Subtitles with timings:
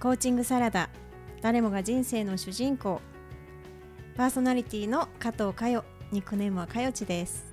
[0.00, 0.88] コーチングサラダ。
[1.42, 3.02] 誰もが人生の主人公。
[4.16, 5.84] パーソナリティの加藤佳代。
[6.10, 7.52] ニックネームはかよちです、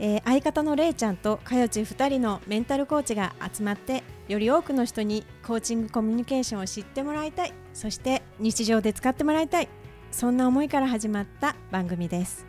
[0.00, 7.52] えー相方のれいちゃんとかよち2人のメンタルコーチが集まってより多くの人にコーチングコミュニケーションを知ってもらいたい。
[7.72, 9.68] そして日常で使ってもらいたい。
[10.10, 12.46] そんな思いから始まった番組です。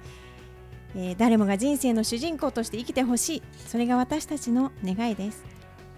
[0.95, 3.43] えー誰もが人生の主人公として生きてほしい。
[3.67, 5.43] それが私たちの願いです。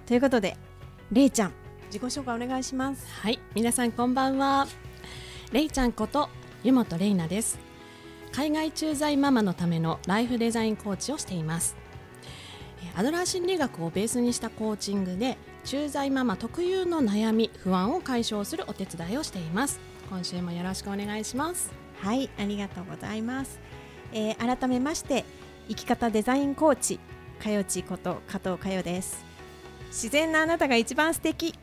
[0.08, 0.58] ということで
[1.10, 1.63] れいちゃん
[1.94, 4.66] 自己紹介お願いしますはい、皆さんこんばんは。
[5.52, 6.28] レイちゃんこと
[6.64, 7.60] 湯本レイナです。
[8.32, 11.76] 海外駐在ママのためのライフデザインコーチをしています。
[12.82, 19.80] えーアドラー心理学をベースにしたコーチングで駐在ママ特有の悩み、不安を解消するお手伝いをしています。
[20.10, 21.72] 今週もよろしくお願いします。
[22.02, 23.60] はいありがとうございます、
[24.14, 25.26] えー改めまして
[25.68, 27.00] 生き方デザインコーチ
[27.40, 29.24] かよちこと加藤かよです
[29.90, 31.54] 自然なあなたが一番素敵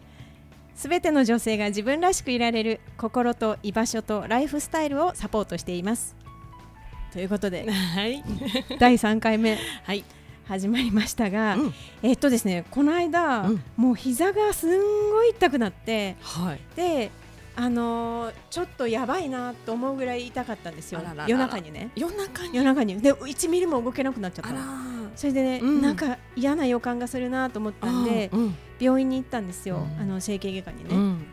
[0.81, 6.17] すべての女性が自分らしくいられる心と居場所とライフスタイルをサポートしています。
[7.13, 8.25] ということではい、
[8.81, 9.59] 第3回目。
[9.85, 10.05] はい、
[10.49, 11.75] 始まりましたが、うん。
[12.03, 13.63] えっとですねこの間、うん。
[13.77, 17.11] もう膝がすんごい痛くなってはい、で
[17.57, 21.03] あのーちょっとやばいなと思うぐらい痛かったんですよ。
[21.27, 21.91] 夜中にね。
[21.95, 22.57] 夜中に？
[22.57, 22.99] 夜中に。
[23.03, 24.55] で1ミリも動けなくなっちゃった
[25.15, 25.83] それでね、うん。
[25.83, 30.03] なんか嫌な予感がするなと思ったんで、うん病院に行ったんですよ、うん。
[30.03, 31.27] あの整形外科にね、うん。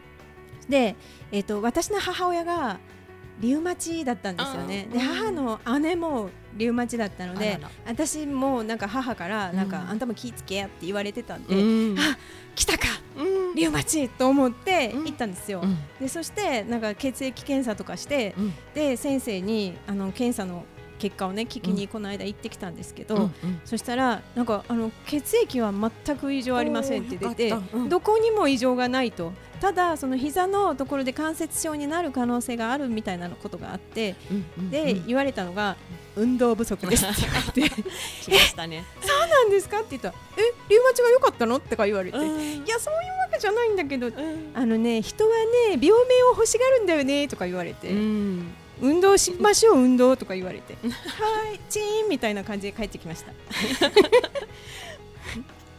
[0.69, 0.95] で、
[1.31, 2.79] えっと私の母親が
[3.39, 4.87] リウマチだったんですよね。
[4.91, 11.99] で母の姉もリウマチだったので私もなんか母からなんか、うんあんたも気ぃつけやって言われてたんで、うん。
[11.99, 12.17] あ
[12.55, 13.55] 来たかうん。
[13.55, 15.05] リウマチと思ってうん。
[15.05, 15.77] 行ったんですよ、うん。
[15.99, 18.53] でそしてなんか血液検査とかしてうん。
[18.73, 20.65] で先生にあの検査の
[20.97, 23.61] 結果をね聞きにこの間行ってきたんですけど、うんうん。
[23.65, 27.89] そしたらなんかあの血液は全く異常ありませんって出てうん。
[27.89, 29.33] どこにも異常がないと。
[29.59, 35.07] ただその膝のところで関節症になる可能性があるみたいなことがあってうんうんで、うん。
[35.07, 35.75] 言われたのが
[36.15, 37.83] 運動不足ですって言われて。
[38.23, 38.83] 来ましたね。
[39.01, 41.57] そうなんですかって言ったらえリウマチが良かったの？
[41.57, 44.51] ってか言われて、いうんやそういうわけじゃないんだけどうん。
[44.53, 45.31] あのね人は
[45.69, 50.89] ね病名を欲しがるんだよねとか言われて、うん運動しましょう運動とか言われては
[51.53, 53.31] いチーンみたいな感じで帰ってきました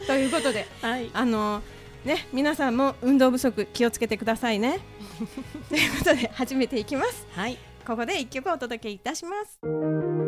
[0.06, 1.10] ということではい。
[1.12, 1.62] あの
[2.04, 4.80] ね皆さんも運動不足気をつけてくださいね
[5.68, 7.58] ということで始めていきますはい。
[7.86, 10.27] ここで一曲お届けいたします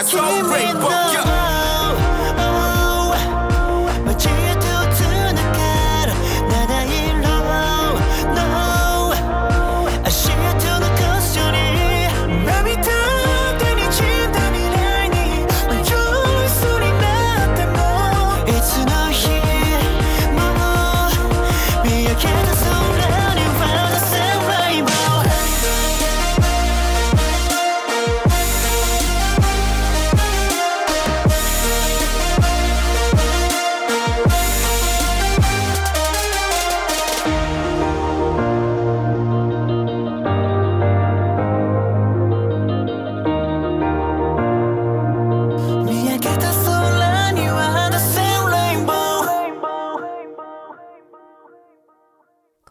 [0.00, 1.39] I try to break, but yeah.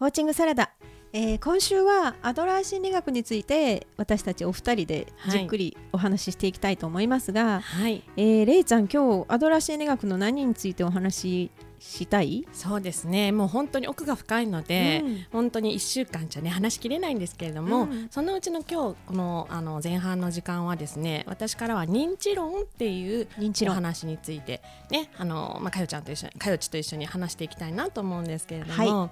[0.00, 0.70] コーチングサラダ、
[1.12, 8.02] えー今週はアドラー心理学について私たちお二人でじっくりお話ししていきたいと思いますが、はい。
[8.16, 11.50] えーレイちゃん今日アドラー心理学の何についてお話
[11.80, 12.46] ししたい？
[12.52, 13.32] そうですね。
[13.32, 15.26] もう本当に奥が深いので、うん。
[15.32, 18.08] 本当に1週間じゃね話しきれないんですけれども、うん。
[18.10, 23.72] そのうちの今日このあの前半の時間はですね私からは認知論っていう認知論。
[23.72, 24.60] お話について
[24.90, 29.10] ねあのまあかよちゃんと一緒にかよちと一緒に話していきたいなと思うんですけれども、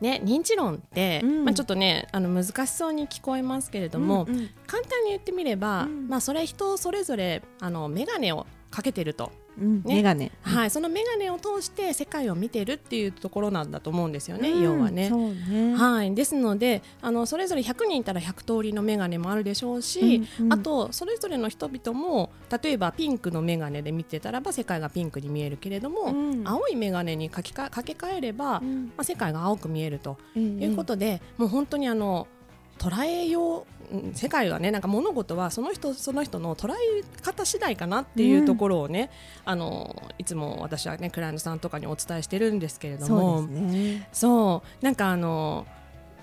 [0.00, 1.44] ね認知論って、うん。
[1.44, 4.50] まあちょっとねあの難しそうに聞こえますけれども、うんうん。
[4.66, 6.08] 簡単に言ってみれば、うん。
[6.08, 9.32] まあそれ人それぞれあの眼鏡をかけてると。
[9.60, 9.82] うん。
[9.84, 14.62] メガネ、はい、その眼鏡を通して世界を見てるっていうところなんだと思うんですよね、うん。
[14.62, 15.10] 要はね。
[15.10, 15.74] ね。
[15.74, 20.52] はい、ですのであのそれぞれ100人いたら100通りの眼鏡もあるでしょうし、うんうん。
[20.52, 22.30] あとそれぞれの人々も
[22.62, 26.42] 例えばピンクの眼鏡で見てたらば世界がピンクに見えるけれども、うん。
[26.46, 28.86] 青い眼鏡にかけかかけ替えれば、うん。
[28.86, 30.62] まあ、世界が青く見えるとうん。
[30.62, 32.28] いうことで、もう本当にあの
[32.78, 39.10] 捉えよううん世界はねなんか物事はその人その人の捉え方次第かなっていうところをね、
[39.44, 43.38] あのいつも私はねクライアントさんとかにお伝えしてるんですけれども。
[43.38, 44.08] そうですね。
[44.12, 44.84] そう。
[44.84, 45.66] なんかあの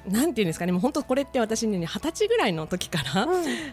[0.08, 0.72] なんていうんですかね。
[0.72, 3.28] もう本当これって私ね二十歳ぐらいの時から、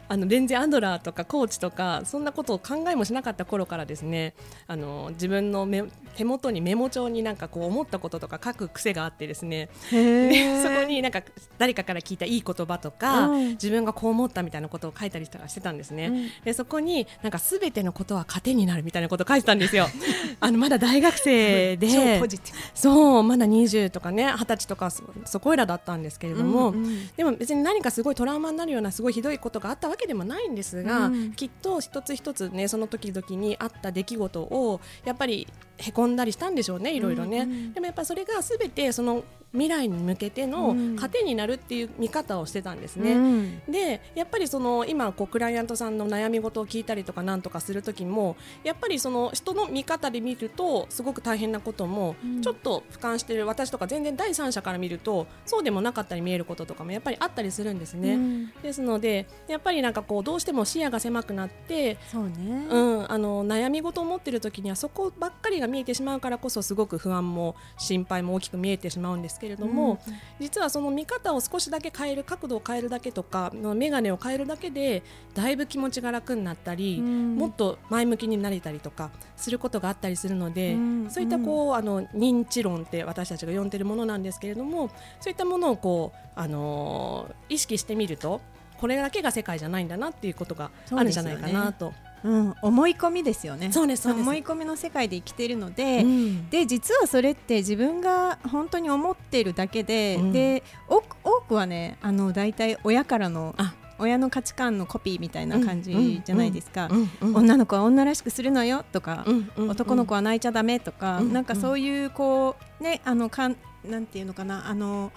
[0.08, 4.34] あの全然アドラーとかコーチとかそんなことを考えもしなかった頃からですね
[4.66, 5.84] あの自分のメ
[6.16, 9.68] 手元にメモ帳になんかこう思ったこととか書く癖があってですね。
[9.90, 11.22] でそこになんか
[11.58, 13.48] 誰かから聞いたいい言葉とか、うん。
[13.50, 16.28] 自分がこう思ったみたいなことを書いたりとかしてたんですね、うん。
[16.44, 19.86] でそこになんかすべてのことは糧になるみたいなことを書いてたんですよ。
[20.40, 22.58] あのまだ大学生で超ポジティブ。
[22.74, 27.08] そうまだ20とかね20歳とかそそこいらだったんですけれども、うんうん。
[27.17, 31.32] でも別に何かすごいトラウマになるようなすごいひどいことがあったわけでもないんですが、うん。
[31.32, 35.49] きっと一つ一つねその時々にあった出来事をやっぱり
[35.80, 39.22] へこんだりしたんでしょうねいろいろね、うんうんでもやっぱそれがすべてその
[39.52, 40.96] 未来に向けてのうん。
[40.96, 43.12] 糧になるっていう見方をしてたんですね。
[43.12, 43.62] うん。
[43.68, 52.42] でやっぱりその今こうクライアントさんの悩み事を聞いたりとかなんとかする時もやっぱりその人の見方で見るとすごく大変なこともうん。
[52.42, 58.14] ちょっと俯瞰してる私とか全然第三者から見るとそうでもなかったり見えることとかもやっぱりあったりするんですね。
[58.14, 58.52] うん。
[58.62, 62.66] ですのでやっぱりなんかこうどうしても視野が狭くなってそうね。
[62.70, 69.98] うん、あの悩み事を持っている時にはそこばっかりが見えてしまうからこそすごく不安も心配も大きく見えてしまうんですけれども、
[70.38, 75.02] 実はその見方を少しだけ変える角度を変えるだけとか眼鏡を変えるだけで
[75.34, 77.36] だいぶ気持ちが楽になったり、うん。
[77.36, 81.10] もっと前向きになれたりとかすることがあったりするので、うん。
[81.10, 88.40] そういったこうあの認知論って私たちが呼んでるものなんですけれどもそういったものをこう、あのー意識してみると
[88.78, 91.92] これだけが世界じゃないんだなっていうことがあるんじゃないかなと。
[92.24, 93.72] うん、思い込みですよね。
[93.72, 96.50] そうです思い込みの世界で生きているので、うん。
[96.50, 100.32] で実はそれって自分が本当に思っているだけで、うん。
[100.32, 103.74] で多く多くはねあの大体親からのあ。
[104.02, 111.32] 親の価値観のコピーみたいな感じじゃないですか、うんうん女の子は女らしくするのよとか、うんうん男の子は泣いちゃダメとか、うん。
[111.34, 115.12] なんかそういうこうねあのかんなんていうのかなあの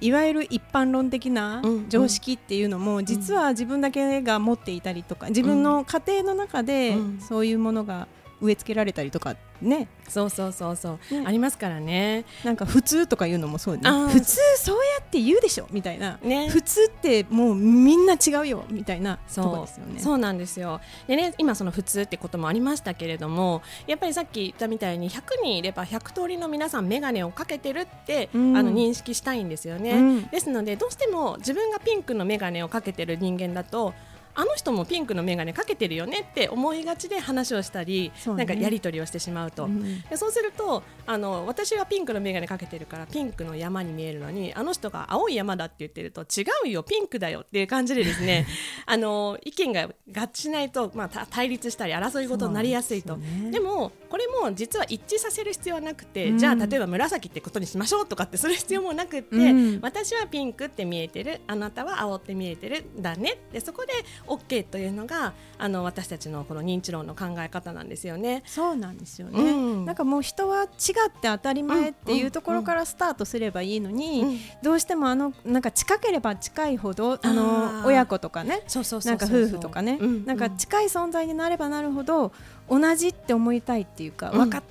[0.00, 7.20] いわゆる一般論的なうん常識っていうのも、実は自分だけが持っていたりとか自分の家庭の中でうん。
[7.20, 8.08] そういうものが
[8.40, 9.88] 植え付けられたりとかね。
[10.08, 11.24] そうそうそうそう、ね。
[11.26, 12.24] ありますからね。
[12.44, 13.82] なんか普通とか言うのもそうね。
[14.10, 16.48] 普通そうやって言うでしょみたいな、ね。
[16.48, 19.66] 普通ってもうみんな違うよみたいなそう。
[19.66, 20.00] ですよね。
[20.00, 20.80] そうなんですよ。
[21.06, 28.56] でね今その普通ってこともありましたけれどもやっぱりさっき言ったみたいに100人いれば100通りの皆さん眼鏡をかけてるって、うん。
[28.56, 30.26] あの認識したいんですよね、うん。
[30.26, 33.94] ですのでどうしても自分がピンクの眼鏡をかけてる人間だと
[34.36, 38.34] あの人もピンクの眼鏡かけてるよねって思いがちで話をしたり、ね。
[38.34, 40.02] なんかやり取りをしてしまうと、うん。
[40.02, 48.46] でそうするとあの私はピンクの眼鏡かけてるからピンクの山に見えるのにあの人が青い山だって言ってると違うよピンクだよっていう感じでですね
[48.84, 53.16] あの意見が合致しないと、まあ、た対立したり争い事になりやすいと。
[53.16, 53.50] でね。
[53.52, 56.38] でもこれも実は一致させる必要はなくて、うん。
[56.38, 59.80] じゃあ例えば紫ってことにしましょうとかってする必要もなくって、うん。
[59.80, 63.92] 私はピンクって見えてるあなたは青って見えてるだねでそこで
[64.26, 68.42] OK というのがあの私たちのこの認知論の考え方なんですよね。
[68.46, 69.84] そうなんですよね、うん。
[69.84, 70.68] なんかもう人は違っ
[71.10, 77.86] て当たり前っていうところからスタートすればいいのに、うんどうしてもあのなんか近ければ近いほどああのー。
[77.86, 82.32] 親子とかねそうそうそうなんか夫婦とかね、うんなんか近い存在になればなるほど
[82.68, 84.38] 同じって思いたいっていうか、うん。
[84.40, 84.62] わかっ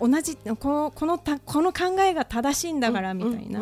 [0.00, 3.60] 同じこのこのたこの考えが正しいんだからみたいな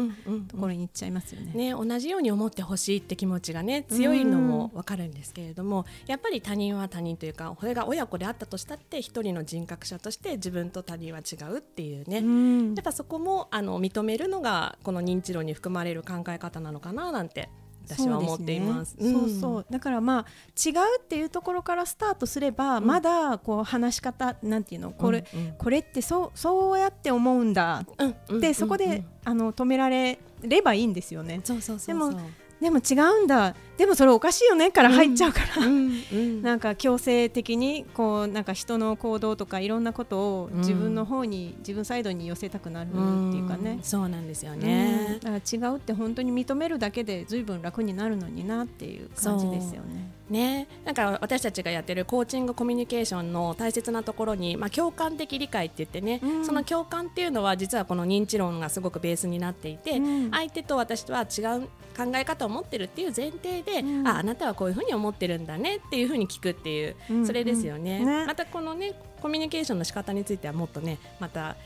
[0.48, 1.52] ところに行っちゃいますよね。
[1.52, 12.74] ね、同じように思ってほしいって気持ちがね強いのもわかるんですけれども、やっぱり他人は他人というかこれが親子であったとしたって一人の人格者として自分と他人は違うっていうね、うん。
[12.74, 17.50] やっぱそこもあの認めるのがこの認知論に含まれる考え方なのかななんて
[17.96, 18.96] 私は思っています。
[18.98, 19.30] そう,、ねそう。
[19.40, 22.86] そうだからまあ違うっていうところからスタートすれば、うん。
[22.86, 25.52] まだこう話し方なんていうのこれ、うんうん。
[25.52, 31.40] これってそうそうやって思うんだうんうんでそこで、あの止められればいいんですよね。
[31.44, 31.86] そうそうそう。
[31.86, 32.20] でも
[32.60, 36.42] でも違うんだでもそれおかしいよねから入っちゃうから、うんうん。
[36.42, 43.76] なんか強制的にこうなんか人の行動とかいろんなことを自分の方に、自分サイドに寄せたくなるっていうかね。
[43.76, 43.82] ん。
[43.82, 44.60] そうなんですようん。
[44.60, 45.18] ね。
[45.22, 50.10] だから違うって本当に認めるだけでずいぶん楽になるのになっていう感じですよね。
[50.30, 56.46] ね、なんか私たちがやってるコーチングコミュニケーションの大切なところに、まあ、共感的理解って言ってね、うん。
[56.46, 60.30] その共感っていうのは実はこの認知論がすごくベースになっていて、うん。
[60.30, 64.06] 相手と私とは違う考え方を持ってるっていう前提で、うん。
[64.06, 67.26] ああなたはこういうふうに思ってるんだねっていうふうに聞くっていう、うん。
[67.26, 68.06] それですよね,、うん。
[68.06, 68.26] ね。
[68.26, 71.56] またこのねコミュニケーションの仕方についてはもっとねまた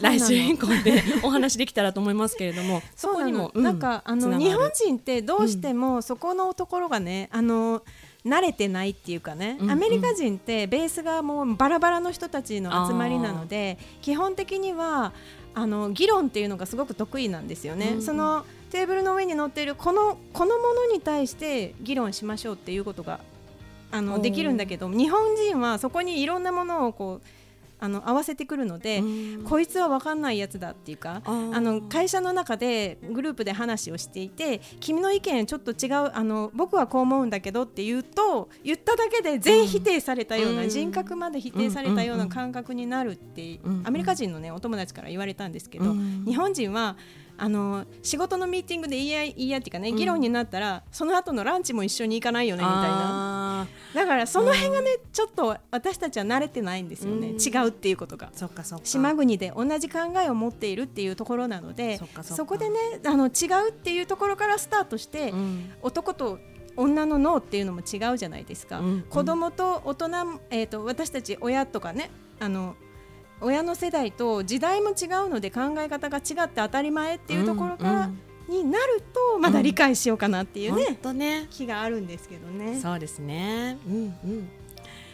[0.00, 7.82] 来週以降で お話できたらと思いますけれども そこにも、そうなのなんかあの日本人ってどうしてもそこのところがね、あの
[8.24, 9.70] 慣れてないっていうかね、うんうん。
[9.70, 15.12] アメリカ人ってベースがもうバラバラの人たちの集まりなので基本的には
[15.54, 17.90] あの議論っていうのがすごく得意なんですよね。
[17.90, 18.02] うんうん。
[18.02, 23.20] そのテーブルの上に乗っているこのこのものに対して議論しましょうっていうことが
[23.90, 27.26] あのできるんだけど日本人はそこにいろんなものをこう
[27.78, 29.44] あの合わせてくるので、うん。
[29.44, 31.30] こいつは分かんないやつだっていうかあ
[31.60, 40.68] の会社の中でグループで話をしていて君の意見ちょっと違うあの僕はこう思うんだけどって言うと言っただけで全否定されたような、うん。
[40.68, 43.82] 人格まで否定されたような感覚になるって、うん。
[43.84, 46.24] アメリカ人の、ね、お友達から言われたんですけど、うん。
[46.24, 46.96] 日本人は
[47.38, 49.96] あの仕事のミーティングで言い合い言い合いっていうかね、うん。
[49.96, 53.62] 議論になったらその後のランチも一緒に行かないよねみたいな。
[53.62, 57.36] あだからその辺がねちょっと私たちは慣れてないんですよね、うん。
[57.36, 58.28] 違うっていうことが。
[58.28, 58.84] ーそっかそっか。
[58.84, 65.72] 島国で同じ考えを持っているっていうところなのでそこでねあの違うっていうところからスタートして、うん。
[65.82, 66.38] 男と
[66.76, 69.02] 女の脳っていうのも違うじゃないですか、うん。
[69.08, 70.06] 子供と大人、
[70.50, 72.76] えー、と私たち親とかねあの
[73.40, 81.48] 親の世代と時代も違うので考え方が違って当たり前っていうところから、うんになるとまだ理解しようかなっていうね、ほんとね。
[81.50, 82.78] 気があるんですけどね。
[82.80, 83.76] そうですね。
[83.86, 84.48] うんうん。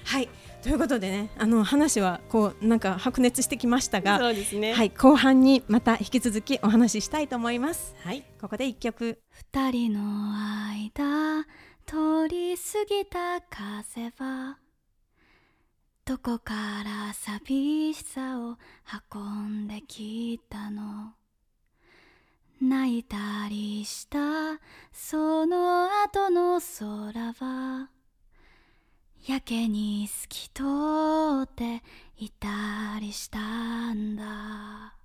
[0.04, 0.28] はい。
[0.62, 4.74] ということでねあの話はこうなんか白熱してきましたが、そうですね。
[4.74, 7.94] はい、後半にまた引き続きお話ししたいと思います。
[8.04, 8.22] はい。
[8.40, 9.18] ここで一曲。
[9.30, 10.34] 二人の
[10.68, 11.46] 間
[11.86, 14.58] 通り過ぎた風は
[16.04, 18.56] どこから寂しさを
[19.14, 21.12] 運んできたの？
[22.60, 23.16] 泣いた
[23.48, 24.18] りした
[24.92, 27.88] その後の空は
[29.28, 30.62] やけに透き通
[31.44, 31.84] って
[32.16, 35.01] いたりしたんだ。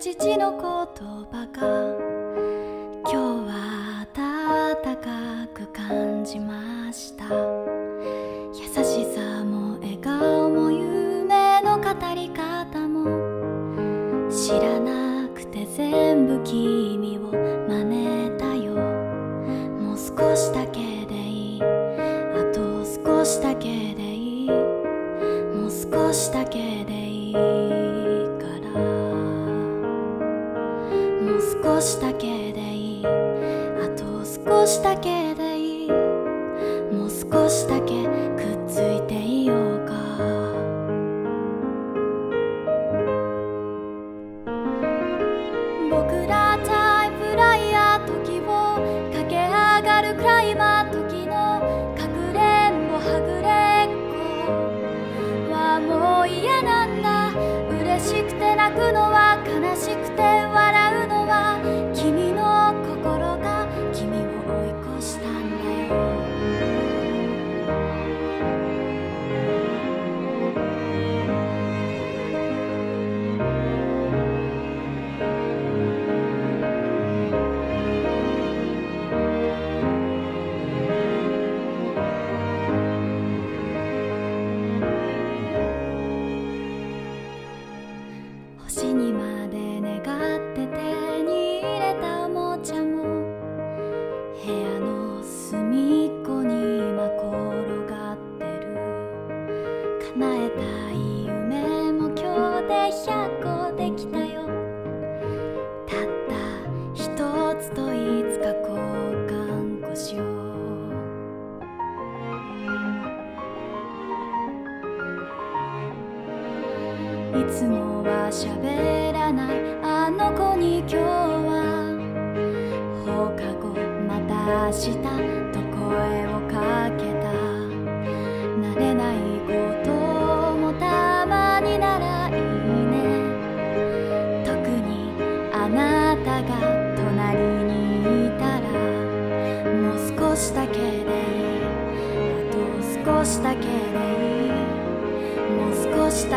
[0.00, 0.60] 父の言
[1.30, 1.60] 葉が
[3.02, 3.16] 今日
[3.50, 7.24] は暖かく感じました。
[7.28, 7.34] 優
[8.82, 16.89] しさも笑顔も夢の語り方も知らなくて全部聞いて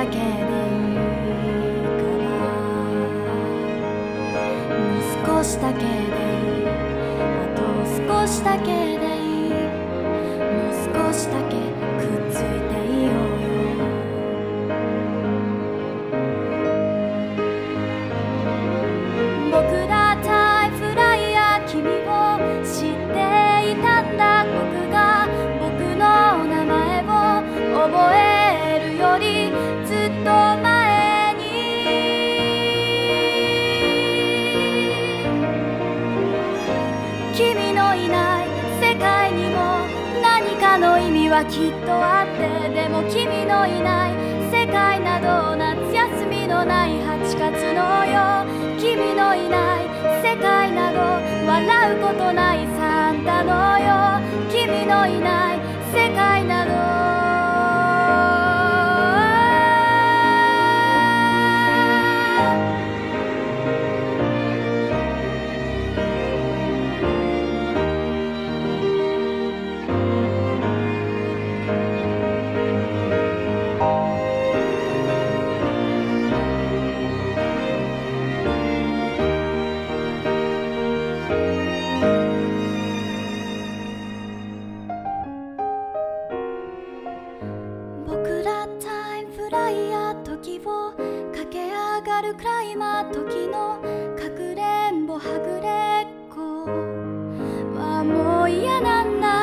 [0.03, 2.27] 少しだけでいいから。
[4.69, 5.87] もう少しだけで
[7.23, 7.61] あと
[7.95, 8.62] 少しだけ
[37.33, 38.47] 君のいない
[38.79, 39.87] 世界にも
[40.21, 44.13] 何かの意味はきっとあってでも君のいない
[44.51, 48.45] 世界など夏休みのない8月のよ
[48.79, 50.99] 君のいない世界など
[51.47, 53.83] 笑うことないサンタのよ。
[54.49, 55.59] 君のいない
[55.91, 57.02] 世界など
[91.95, 93.79] 上がるクライマー時の
[94.17, 96.65] かくれんぼはぐれっこ。
[97.79, 99.42] はもう嫌なんだ。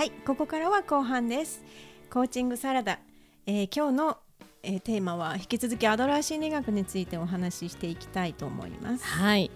[0.00, 1.62] はいここからは後半です
[2.10, 3.00] コーチングサラダ、
[3.44, 4.16] えー今日の、
[4.62, 9.50] えーテーマは引き続きアドラー心理学についてお話ししていきたいと思いますはい。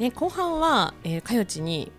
[0.00, 1.92] ね、後半は、えー、かよちに。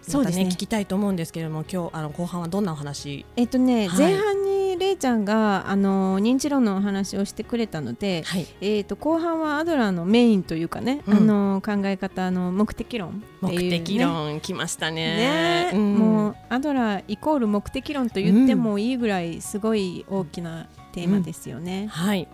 [0.00, 3.26] そうですね聞きたいと思うんですけれども、今日、あの後半はどんなお話？
[3.36, 4.33] えっとね、はい前半
[4.94, 8.46] いちゃんがあの認知論のお話をしてくれたので、はい。
[8.60, 15.70] えっと後半はアドラーのメインというかね、うんあの考え方の目的論ね、目的論きましたね。
[15.70, 21.86] ね、うんもうアドラーイコール目的論と言ってもいいぐらいすごい大きなテーマですよね。
[21.90, 22.28] はい。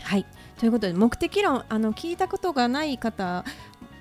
[0.00, 0.26] はい
[0.58, 3.44] ということで目的論あの聞いたことがない方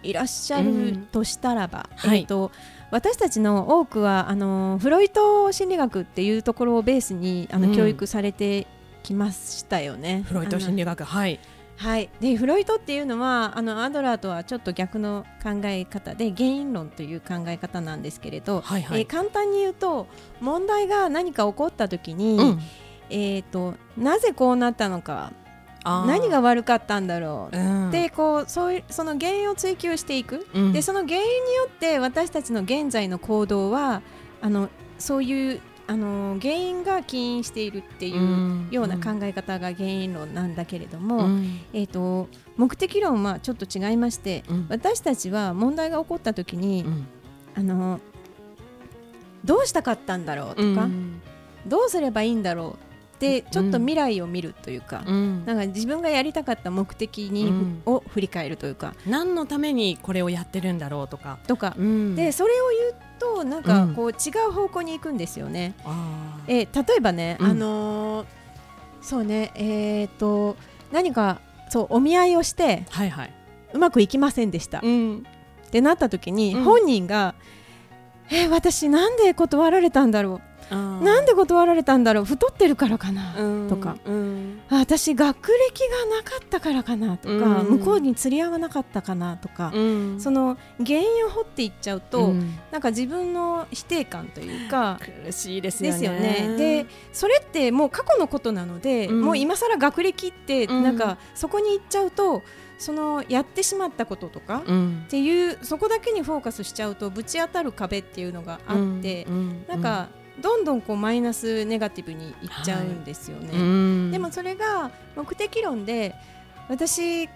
[0.03, 2.51] いらっしゃるとしたらば、はいえっと
[2.89, 8.65] 私たちの多くはあのフロイト心理学っていうところをベースにあの、うん教育されて
[9.03, 10.23] きましたよね。
[10.25, 11.39] フロイト心理学、はい。
[11.77, 20.07] はい、でフロイトっていうのはあのアドラーとはちょっと逆の考え方で原因論という考え方なんですけれど、はいはいえー簡単に言うと
[20.41, 22.59] 問題が何か起こった時に、うん
[23.11, 25.31] えー、となぜこうなったのか
[26.05, 27.91] 何が悪かったんだろう、うん。
[27.91, 30.73] でこうそういうその原因を追求していく、うん。
[30.73, 34.01] でその原因によって私たちの現在の行動は
[34.41, 34.69] あの
[34.99, 38.67] そういうあの原因が起因しているっていううん。
[38.71, 41.61] ような考え方が原因論なんだけれども、うん。
[41.73, 44.67] えー、と目的論はちょっと違いまして、うん。
[44.69, 47.07] 私たちは問題が起こった時に、うん。
[47.55, 47.99] あの
[49.45, 51.21] どうしたかったんだろうとか、うん。
[51.65, 52.86] どうすればいいんだろう
[53.17, 55.45] ってちょっと未来を見るというか、うん。
[55.45, 57.81] なんか自分がやりたかった目的に、うん。
[57.85, 58.93] を振り返るというか。
[59.07, 62.15] 何のためにこれをやってるんだろうとか、とか、うん。
[62.15, 63.95] でそれを言うとなんかうん。
[63.95, 64.13] こう違
[64.47, 65.73] う方向に行くんですよね。
[66.47, 66.87] えー。
[66.87, 67.45] 例えばね、うん。
[67.47, 68.27] あのー
[69.01, 70.57] そうねえっ、と
[70.91, 73.33] 何かそうお見合いをしてはいはい。
[73.73, 75.19] うまくいきませんでした、ん。
[75.19, 76.63] ってなった時に、うん。
[76.63, 77.33] 本人が
[78.29, 82.25] 「えー私なんで断られたんだろうなんで断られたんだろう。
[82.25, 83.69] 太ってるからかな」うん。
[83.69, 83.97] とか。
[84.69, 87.77] 私学歴がなかったからかなとか、うん。
[87.77, 90.19] 向こうに釣り合わなかったかなとか、うん。
[90.19, 92.57] その原因を掘っていっちゃうと、うん。
[92.71, 96.55] なんか自分の否定感というか苦しいですよね。
[96.57, 99.21] でそれってもう過去のことなので、うん。
[99.21, 100.83] もう今更学歴ってうん。
[100.83, 102.43] なんかそこに行っちゃうと
[102.77, 105.03] そのやってしまったこととか、うん。
[105.05, 109.65] っていうそこだけにフォーカスしちゃうとぶち当たる壁っていうのがあって、うん。
[109.67, 113.49] なんかどんどんこうマイナスネガティブにいっちゃうんですよね。
[113.53, 114.11] うん。
[114.11, 116.15] でもそれが目的論で
[116.69, 117.27] 私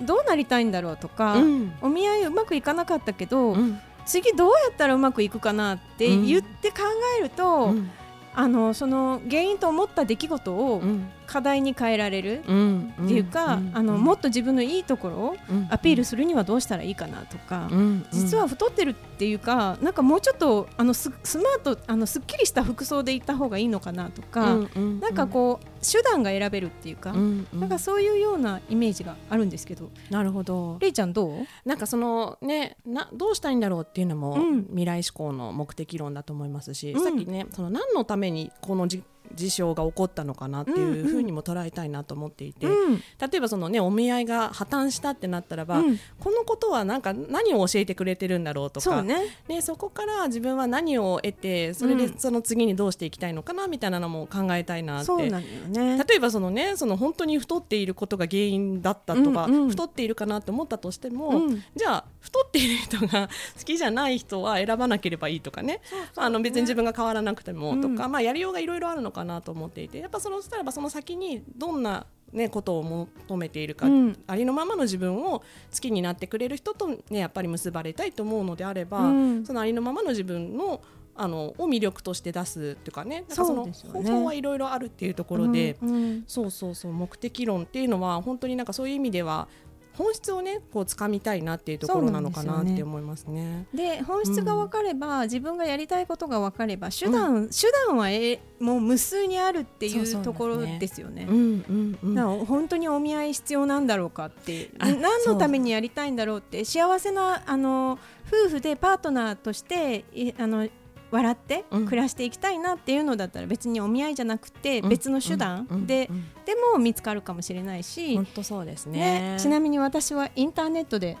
[0.00, 1.72] どうなりたいんだろうとか、うん。
[1.80, 3.80] お見合いうまくいかなかったけど、うん。
[4.04, 6.78] 次どうやったらうまくいくかなって言って考
[7.18, 7.90] えると、うん。
[8.38, 15.36] あのその原因と思った出来事をうん課題に変えられるうんっていうか、あのもっと自分のいいところを
[15.70, 24.56] アピールすするにはどうしたらいいかなとか、うん実は太ってるっていうかなんかもうちょっとあのススマートあのすっきりした服装でいった方がいいのかなとか、
[25.00, 30.78] なんかこう手段が選べるっていうか、なんかそういうようなイメージがあるんですけど、なるほど。
[30.80, 31.46] れいちゃんどう？
[31.66, 34.62] なんかそのねなどうしたいんだろうっていうのも、うん。
[34.68, 37.04] 未来志向の目的論だと思いますし、うん。
[37.04, 39.02] さっきねその何のためにこのじ
[39.34, 45.98] 事象が起こったのかなっていうふうにも捉えたいなと思っていて、うん例えばそのねお見合いが破綻したってなったらば、うん。
[46.20, 48.84] このことはなんか何を教えてくれてるんだろうとか。
[48.84, 49.16] そうね。
[49.48, 52.18] でそこから自分は何を得てそれでうん。
[52.18, 55.06] その次にどうしていきたいのかなみたいなのも考えたいなって。
[55.06, 56.04] そうなんね。
[56.08, 59.68] 例えばそのねその本当に太っていることが原因だったとか、うんうん。
[59.70, 61.62] 太っているかなって思ったとしても、うん。
[61.74, 65.80] じゃあ太っている人が好きじゃない人は選ばなければいいとかね。
[66.16, 74.18] あの別に自分が変わらなくてもとか、まあ、やりようがいろいろあるのかなと思っていてやっぱそのしたらばその先にどんな、ね、ことを求めているか、うん。
[74.26, 75.44] ありのままの自分を好
[75.80, 79.46] きになってくれる人と、ね、やっぱり結ばれたいと思うのであれば、うん。
[79.46, 80.82] そのありのままの自分の
[81.18, 83.20] あのを魅力として出すっていうかね。
[83.20, 85.78] なんかその方法はいろいろあるっていうところで。
[85.80, 86.24] うんうん。
[86.26, 89.48] そうそうそう目的論っていうのは本当になんかそういう意味では
[89.96, 93.66] 本質をねこう掴みたいなっていうところなのかなって思いますね。
[93.74, 101.26] で本質が分かれば、自分がやりたいことが分かれば手段、手段はえもう無数にあるっていそうところですよね。
[101.28, 101.38] うんう
[101.72, 102.14] んうん。
[102.14, 110.68] だから本当にお見合い必要なんだろうかってあ何のためにやりたいんだろうって幸せなあの夫婦でパートナーとしていあの
[111.10, 111.86] 笑ってうん。
[111.86, 114.88] 暮らしていきたいなっていうのだったら別にお見合いじゃなくてうん。
[114.88, 116.24] 別の手段でうん。
[116.44, 119.34] でも見つかるかもしれないし本、当そうですね。
[119.34, 121.16] ね、ちなみに私はインターネットで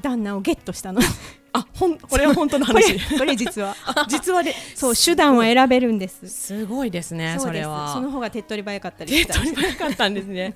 [0.00, 1.00] 旦那をゲットしたの。
[1.52, 2.98] あほんこれは本当の話。
[3.18, 3.74] これ実は。
[4.08, 6.28] 実話でそう手段を選べるんです。
[6.28, 7.92] すごいですねそれは。
[7.94, 9.42] その方が手っ取り早かったり手っした。
[9.42, 10.54] り取り早かったんですね。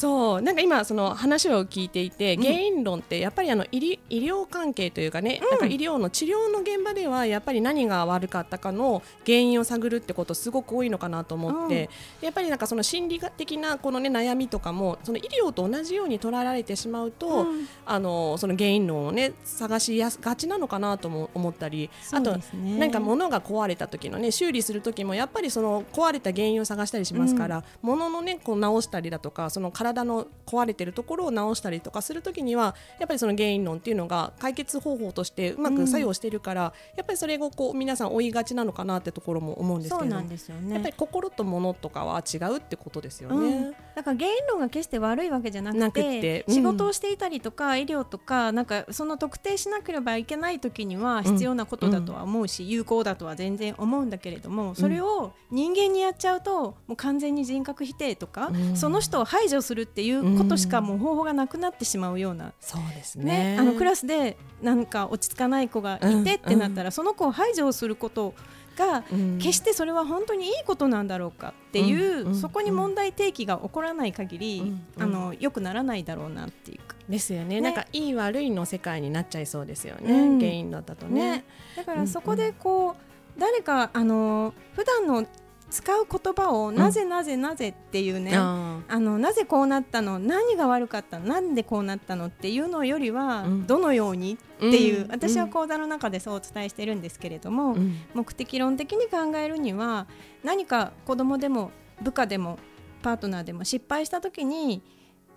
[0.00, 2.42] そうなんか今その話を聞いていてうん。
[2.42, 11.90] 原因論ってやっぱりあの医療医療関係というかね、なんか医療の治療の現場ではやっぱり何が悪かったかの原因を探るってことすごく多いのかなと思って、
[12.22, 17.68] やっぱりなんかその心理的なこのね悩みとかもその医療と同じように捉えられてしまうと、うん。
[17.84, 22.78] あのその原因論をね探しやすがちなのかなとも思ったり、あとそうですね。
[22.78, 40.74] 何か物が壊れた時のね修理する時もやっぱりその壊れた原因を探したりしますから、物のねこう直したりだとかその体の壊れてるところを直したりとかする時にはやっぱりその原因論っていうのが解決方法としてうまく作用しているから、やっぱりそれをこう皆さん追いがちなのかなってところも思うんですけどそうなんですよね。
[40.74, 43.70] やっぱり心と物とかは違うってことですようん。
[43.70, 43.76] ね。
[44.02, 46.54] だだから原因論が決して悪いわけじゃなくてうん。
[46.54, 58.76] 仕事をしていたりとか医療とかなんかその特定しなければいけない時には必要なことだとは思うし、有効だとは全然思うんだけれどもそれを人間にやっちゃうともう完全に人格否定とか、うん。
[58.76, 62.52] その人を排除するっていうことしかもう方法がなくなってしまうような。
[62.60, 63.24] そうですね。
[63.54, 63.56] ね。
[63.58, 68.34] あのクラスでなんか落ち着かない子がいてってなったら、その子を排除すること
[68.80, 69.38] がうん。
[69.38, 76.96] 決してそれは本当にいいことなんだろうかっていう、そこに問題提起が起こらない限り、あの良くならないだろうなっていうか。
[77.08, 77.56] ですよね。
[77.56, 77.60] ね。
[77.60, 80.38] なんかいい悪いの世界になっちゃいそうですよね、うん。
[80.38, 81.38] 原因だったとね。
[81.38, 81.44] ね、
[81.76, 85.26] だからそこでこう、誰かあの普段の
[85.70, 93.66] 使う言葉をなぜなぜなぜっていうね、ああのなぜこうなったの何が悪かったのなんでこうなったのっていうのよりは、うん。
[93.66, 95.10] どのようにっていう、うん。
[95.10, 97.76] 私は講座の中でそうお伝えしてるんですけれども、
[98.14, 100.06] 目的論的に考えるには
[100.42, 101.70] 何か子供でも
[102.02, 102.58] 部下でも
[103.02, 104.82] パートナーでも失敗した時に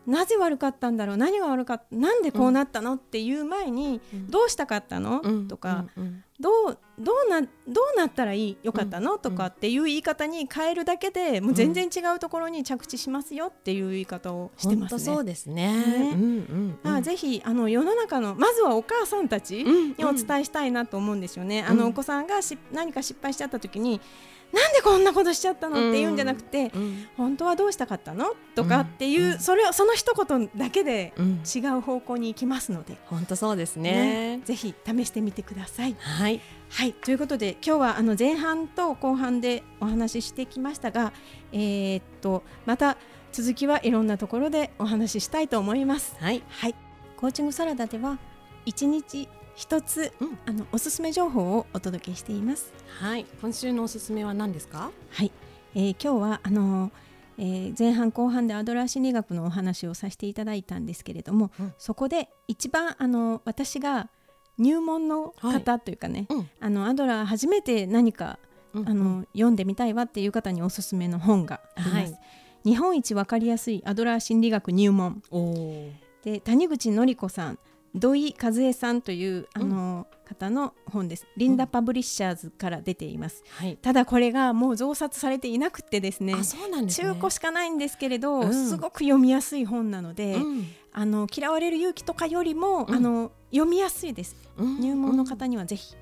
[0.06, 1.18] なぜ悪かったんだろう？
[1.18, 1.96] 何が悪かった？
[1.96, 4.28] なんでこうなったの、っていう前に、うん。
[4.30, 5.48] どうしたかったの、うん。
[5.48, 5.86] とか、
[6.40, 8.58] どうどうなどうなったらいい？
[8.64, 15.00] よかったの、とかっていう言い方に変えるだけでもう全然違うところに着地しますよっていう言い方をしてますね。
[15.00, 16.16] そうですね。
[16.84, 21.62] あぜひあの世の中のまずはお母さんたちうんにお伝えしたいなと思うんですよね。
[21.62, 21.68] ん。
[21.68, 24.02] あのお子さんがし何か失敗しちゃった時に
[24.54, 25.90] なんでこんなことしちゃったの？
[25.90, 27.08] って言うんじゃなくて、うん。
[27.18, 28.36] 本当はどうしたかったの？
[28.54, 29.40] とかっていう、うん。
[29.40, 31.42] それをその一言だけでうん。
[31.44, 34.38] 違う方向に行きますので、本当そうですね。
[34.38, 34.42] ね。
[34.46, 35.96] ぜひ試してみてください。
[36.00, 36.40] はい。
[36.70, 36.94] はい。
[36.94, 41.14] ということで今日はあの前半と後半でお話ししてきましたが、
[41.52, 42.98] えーっとまた
[43.32, 46.16] 続きはいろんなところでお話ししたいと思います。
[46.20, 46.44] はい。
[46.48, 46.76] はい、
[47.18, 48.20] コーチングサラダでは
[48.66, 50.38] 一日一つ、うん。
[50.46, 52.74] あのおすすめ情報をお届けしています。
[53.00, 53.26] はい。
[53.42, 54.92] 今週のおすすめは何ですか？
[55.12, 55.32] はい、
[55.76, 56.92] えー今日はあの
[57.38, 61.74] えー前半後半でアドラー心理学のお話をさせていただいたんですけれども、うん。
[61.78, 64.10] そこで一番あの私が
[64.58, 66.50] 入門の方というかね、うん。
[66.60, 68.40] あのアドラー初めて何か
[68.74, 68.90] うん。
[68.90, 71.96] あの読んでみたいわっていう方におすすめの本があります。
[71.96, 72.20] はい。
[72.66, 75.22] 日本一わかりやすいアドラー心理学入門。
[76.24, 77.60] で谷口典子さん
[77.96, 81.28] 土井和恵さんというあの、方の本です。
[81.38, 83.78] リンダパブリッシャーズから出ています、はい。
[83.78, 86.34] ただこれがもう増刷されていなくてですね。
[86.82, 86.92] ね。
[86.92, 88.70] 中古しかないんですけれど、うん。
[88.70, 90.68] すごく読みやすい本なので、うん。
[90.92, 92.96] あの嫌われる勇気とかよりも、うん。
[92.96, 94.36] あの読みやすいです。
[94.58, 94.80] うん。
[94.80, 95.96] 入門の方にはぜひ。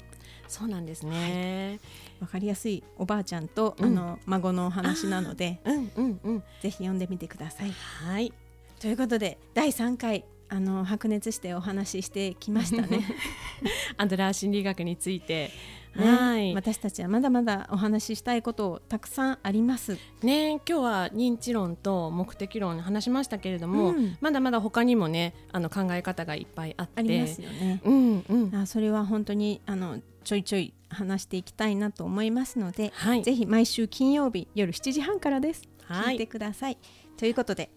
[0.48, 1.80] そうなんですね。
[2.20, 3.86] わかりやすいおばあちゃんと、うん。
[3.88, 6.40] あの孫のお話なのでうんうんうん。
[6.62, 7.72] ぜひ読んでみてください。
[7.72, 8.32] はい。
[8.80, 13.06] ということで第3回あの白熱してお話ししてきましたね。
[13.96, 15.50] アドラー心理学について。
[15.96, 16.54] ねはい。
[16.54, 19.98] 私たちはまだまだお話ししたいことたくさんあります。
[20.24, 27.82] ね今日は認知論と目的論話しましたけれども、うんまだまだ他にもねあの考え方がいっぱいあってありますよね。
[27.86, 35.64] うんうんあそれは本当にあのちょいちょい話していきたいなと思いますので、はいぜひ毎週金曜日夜7時半からです。
[35.86, 36.78] はい聞いてください。
[37.18, 37.70] ということで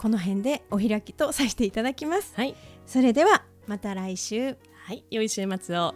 [0.00, 2.32] この辺でお開きとさせていただきます。
[2.34, 4.56] はいそれではまた来週。
[4.86, 5.94] はい良い週末を